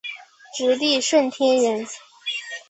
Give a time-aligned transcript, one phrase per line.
[0.57, 1.85] 直隶顺天人。